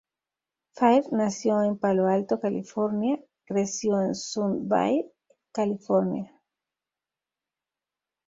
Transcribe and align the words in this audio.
Fire 0.75 1.05
nació 1.11 1.61
en 1.61 1.77
Palo 1.77 2.07
Alto, 2.07 2.39
California 2.39 3.19
y 3.19 3.27
creció 3.45 4.01
en 4.01 4.15
Sunnyvale, 4.15 5.05
California. 5.51 6.33